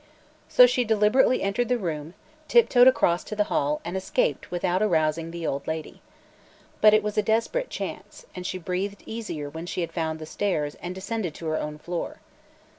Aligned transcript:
So 0.49 0.65
she 0.65 0.83
deliberately 0.83 1.43
entered 1.43 1.69
the 1.69 1.77
room, 1.77 2.15
tiptoed 2.47 2.87
across 2.87 3.23
to 3.25 3.35
the 3.35 3.43
hall 3.53 3.81
and 3.85 3.95
escaped 3.95 4.49
without 4.49 4.81
arousing 4.81 5.29
the 5.29 5.45
old 5.45 5.67
lady. 5.67 6.01
But 6.81 6.95
it 6.95 7.03
was 7.03 7.19
a 7.19 7.21
desperate 7.21 7.69
chance 7.69 8.25
and 8.33 8.43
she 8.43 8.57
breathed 8.57 9.03
easier 9.05 9.47
when 9.47 9.67
she 9.67 9.81
had 9.81 9.91
found 9.93 10.17
the 10.17 10.25
stairs 10.25 10.73
and 10.81 10.95
descended 10.95 11.35
to 11.35 11.45
her 11.49 11.59
own 11.59 11.77
floor. 11.77 12.19